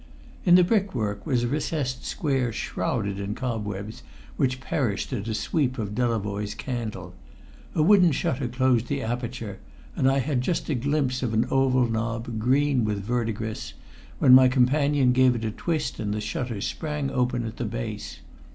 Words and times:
In 0.45 0.55
the 0.55 0.63
brickwork 0.63 1.27
was 1.27 1.43
a 1.43 1.47
recessed 1.47 2.05
square, 2.05 2.51
shrouded 2.51 3.19
in 3.19 3.35
cobwebs 3.35 4.01
which 4.35 4.59
perished 4.59 5.13
at 5.13 5.27
a 5.27 5.35
sweep 5.35 5.77
of 5.77 5.93
Delavoye's 5.93 6.55
candle; 6.55 7.13
a 7.75 7.83
wooden 7.83 8.11
shutter 8.11 8.47
closed 8.47 8.87
the 8.87 9.03
aperture, 9.03 9.59
and 9.95 10.09
I 10.09 10.17
had 10.17 10.41
just 10.41 10.69
a 10.69 10.73
glimpse 10.73 11.21
of 11.21 11.35
an 11.35 11.45
oval 11.51 11.85
knob, 11.87 12.39
green 12.39 12.83
with 12.83 13.03
verdigris, 13.03 13.75
when 14.17 14.33
my 14.33 14.47
companion 14.47 15.11
gave 15.11 15.35
it 15.35 15.45
a 15.45 15.51
twist 15.51 15.99
and 15.99 16.15
the 16.15 16.19
shutter 16.19 16.61
sprang 16.61 17.11
open 17.11 17.45
at 17.45 17.57
the 17.57 17.65
base. 17.65 18.21